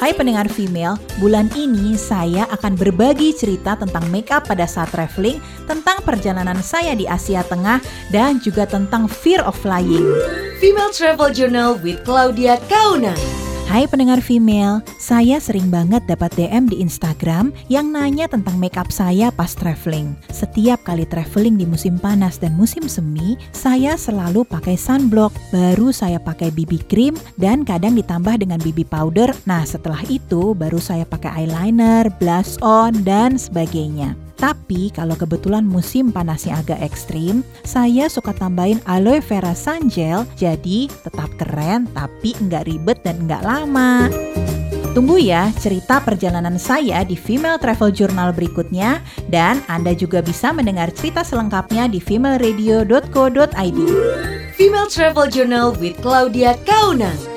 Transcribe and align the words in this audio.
Hai 0.00 0.16
pendengar 0.16 0.48
female, 0.48 0.96
bulan 1.20 1.52
ini 1.52 1.92
saya 1.92 2.48
akan 2.48 2.72
berbagi 2.72 3.36
cerita 3.36 3.76
tentang 3.76 4.08
makeup 4.08 4.48
pada 4.48 4.64
saat 4.64 4.88
traveling, 4.96 5.36
tentang 5.68 6.00
perjalanan 6.00 6.56
saya 6.64 6.96
di 6.96 7.04
Asia 7.04 7.44
Tengah, 7.44 7.84
dan 8.08 8.40
juga 8.40 8.64
tentang 8.64 9.04
fear 9.04 9.44
of 9.44 9.52
flying. 9.60 10.08
Female 10.56 10.88
Travel 10.88 11.36
Journal 11.36 11.76
with 11.84 12.00
Claudia 12.08 12.56
Kauna. 12.72 13.39
Hai 13.70 13.86
pendengar 13.86 14.18
female, 14.18 14.82
saya 14.98 15.38
sering 15.38 15.70
banget 15.70 16.02
dapat 16.10 16.34
DM 16.34 16.66
di 16.66 16.82
Instagram 16.82 17.54
yang 17.70 17.94
nanya 17.94 18.26
tentang 18.26 18.58
makeup 18.58 18.90
saya 18.90 19.30
pas 19.30 19.54
traveling. 19.54 20.18
Setiap 20.26 20.82
kali 20.82 21.06
traveling 21.06 21.54
di 21.54 21.70
musim 21.70 21.94
panas 21.94 22.34
dan 22.42 22.58
musim 22.58 22.90
semi, 22.90 23.38
saya 23.54 23.94
selalu 23.94 24.42
pakai 24.42 24.74
sunblock, 24.74 25.30
baru 25.54 25.94
saya 25.94 26.18
pakai 26.18 26.50
BB 26.50 26.90
cream 26.90 27.14
dan 27.38 27.62
kadang 27.62 27.94
ditambah 27.94 28.42
dengan 28.42 28.58
BB 28.58 28.90
powder. 28.90 29.30
Nah, 29.46 29.62
setelah 29.62 30.02
itu 30.10 30.50
baru 30.50 30.82
saya 30.82 31.06
pakai 31.06 31.46
eyeliner, 31.46 32.10
blush 32.18 32.58
on 32.66 33.06
dan 33.06 33.38
sebagainya. 33.38 34.29
Tapi 34.40 34.88
kalau 34.96 35.12
kebetulan 35.20 35.68
musim 35.68 36.08
panasnya 36.08 36.56
agak 36.64 36.80
ekstrim, 36.80 37.44
saya 37.60 38.08
suka 38.08 38.32
tambahin 38.32 38.80
aloe 38.88 39.20
vera 39.20 39.52
sun 39.52 39.92
gel, 39.92 40.24
jadi 40.40 40.88
tetap 40.88 41.28
keren 41.36 41.84
tapi 41.92 42.32
nggak 42.40 42.64
ribet 42.64 42.98
dan 43.04 43.28
nggak 43.28 43.44
lama. 43.44 44.08
Tunggu 44.90 45.22
ya 45.22 45.54
cerita 45.54 46.02
perjalanan 46.02 46.58
saya 46.58 47.06
di 47.06 47.14
Female 47.14 47.62
Travel 47.62 47.94
Journal 47.94 48.34
berikutnya 48.34 48.98
dan 49.30 49.62
Anda 49.70 49.94
juga 49.94 50.18
bisa 50.18 50.50
mendengar 50.50 50.90
cerita 50.90 51.22
selengkapnya 51.22 51.86
di 51.86 52.02
femaleradio.co.id. 52.02 53.78
Female 54.58 54.88
Travel 54.90 55.30
Journal 55.30 55.78
with 55.78 55.94
Claudia 56.02 56.58
Kauna. 56.66 57.29